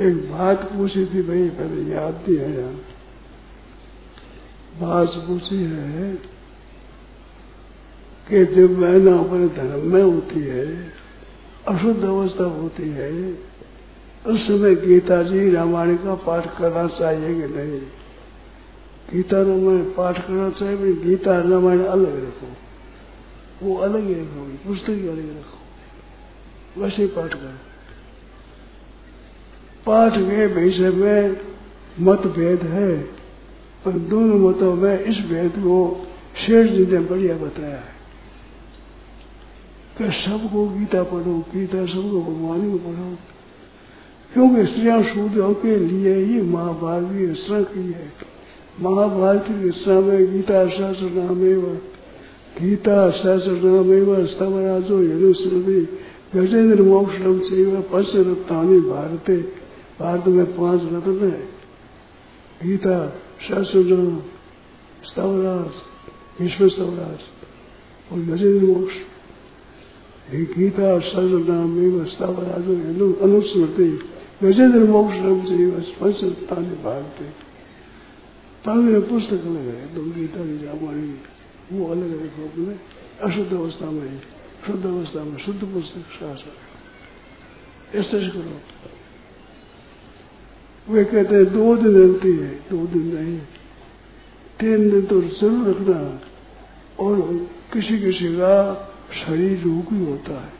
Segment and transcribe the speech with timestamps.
[0.00, 2.72] एक बात पूछी थी भाई पहले याद नहीं है यहाँ
[4.80, 6.14] बात पूछी है
[8.28, 10.92] कि जब मैना अपने धर्म में होती है,
[11.68, 13.38] अशुद्ध अवस्था होती है,
[14.26, 17.80] उस समय गीता जी रामायण का पाठ करना चाहिए कि नहीं?
[19.12, 22.52] गीता रामायण पाठ करना चाहिए गीता रामायण अलग रखो।
[23.62, 27.75] वो अलग ही रखो, पुस्तक अलग रखो। वैसे पाठ करो।
[29.86, 31.36] पाठ के विषय में
[32.00, 32.96] मतभेद है।
[33.84, 36.06] पर दोनों मतों में इस भेद को
[36.46, 37.96] शेष जी ने बढ़िया बताया है।
[39.98, 43.16] कि सबको गीता पढ़ो, गीता सबको भगवान को पढ़ो।
[44.32, 48.12] क्योंकि स्त्रियाँ शूद्रों के लिए ही महाभारत की रचना की है।
[48.80, 51.40] महाभारत की रचना में गीता शास्त्र नाम
[52.62, 55.98] गीता शास्त्र नाम स्तवराजो यदुस्मृति
[56.34, 59.65] गजेंद्र मोक्षम से पंच रत्नानी भारते
[60.00, 61.28] भारत में पाँच रत्न
[62.62, 62.96] गीता
[63.42, 63.82] शास्त्र
[65.04, 65.72] स्तवराज,
[66.40, 67.20] विश्व स्तवराज
[68.10, 68.94] और गजेंद्र मोक्ष।
[70.52, 72.66] गीता शास्त्र नाम स्तवराज
[73.22, 73.88] अनुस्मृति
[74.42, 75.56] गजेंद्र मोक्षम से
[75.94, 77.24] पंच रत्नानी भारते
[78.64, 81.10] पहले पुस्तक अलग है तो गीता की रामायण,
[81.72, 82.74] वो अलग रखो अपने
[83.22, 84.20] अशुद्ध अवस्था में
[84.66, 86.50] शुद्ध अवस्था में शुद्ध पुस्तक शास्त्र
[87.98, 88.60] ऐसे करो।
[90.88, 93.38] वे कहते हैं, दो दिन रहती है, दो दिन नहीं।
[94.60, 96.20] तीन दिन तो ज़रूर रखना
[97.04, 97.20] और
[97.72, 98.54] किसी किसी का
[99.26, 100.52] शरीर रोगी होता है।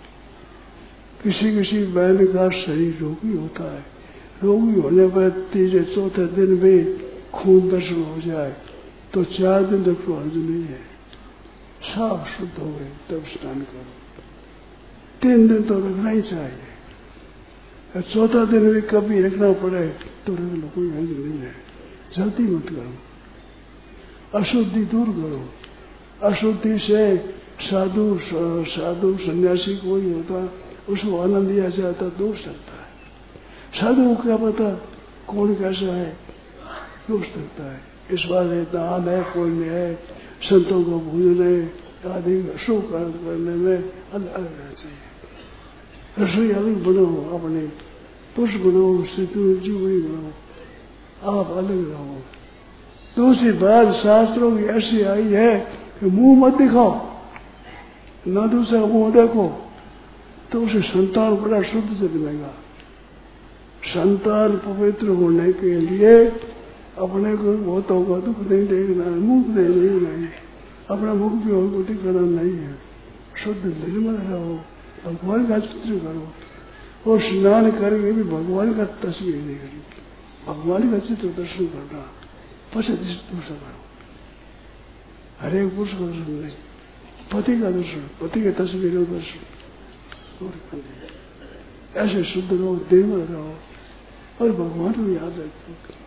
[1.23, 3.85] किसी किसी बैल का शरीर रोगी होता है।
[4.43, 6.99] रोगी होने पर तीसरे चौथे दिन में
[7.31, 8.57] खून दर्शन हो जाए
[9.15, 10.81] तो चार दिन तक तो अर्ज़ नहीं है।
[11.83, 13.85] साफ़ शुद्ध हो गए, तब स्नान करो।
[15.23, 16.76] तीन दिन तो रखना ही चाहिए।
[18.00, 19.89] चौथा दिन भी कभी रखना पड़े
[20.27, 21.52] तो रख लो, कोई अर्ज़ नहीं है।
[22.16, 22.94] जल्दी मत करो।
[24.39, 25.48] अशुद्धि दूर करो।
[26.28, 27.17] अशुद्धि से
[27.61, 28.18] साधु
[28.70, 30.52] साधु सन्यासी कोई होता,
[30.89, 32.86] उसको आनंद लिया जाता, दूर सकता है।
[33.80, 34.70] साधु क्या पता
[35.29, 36.17] कौन कैसा है?
[37.08, 37.80] दूर सकता है।
[38.11, 39.95] इस बार है, दान है, पुण्य है,
[40.42, 41.70] संतों को भूलने
[42.11, 43.77] आदि शुभ करने में
[44.12, 45.16] अलग रहना चाहिए।
[46.17, 47.07] रसोई अलग बनो
[47.37, 47.61] अपने
[48.37, 48.85] पुरुष बनो
[49.17, 50.33] जीवनी बनो
[51.31, 52.19] आप अलग रहो
[53.17, 55.53] दूसरी बात शास्त्रों की ऐसी आई है
[56.01, 56.93] कि मुँह मत दिखाओ
[58.29, 59.47] न दूसरा मुँह देखो
[60.53, 62.53] तो उसे संतान बड़ा शुद्ध से मिलेगा
[63.87, 66.15] संतान पवित्र होने के लिए
[66.98, 70.33] अपने को बहुत होगा दुख नहीं देखना है मुख नहीं देखना है
[70.91, 72.75] अपना मुख भी और दिखाना नहीं है
[73.45, 74.59] शुद्ध निर्मल रहो
[75.06, 79.83] भगवान का चित्र करो और स्नान करके भी भगवान का तस्वीर देखनी
[80.46, 82.00] भगवान का चित्र दर्शन करना
[82.74, 83.84] पश्चिम दूसरा करो
[85.40, 86.50] हरेक पुरुष का दर्शन नहीं,
[87.33, 89.40] पति का दर्शन, पति के तस्वीर दर्शन।
[91.96, 93.55] ऐसे शुद्ध रहो देव रहो
[94.40, 96.05] और भगवान को याद रखो।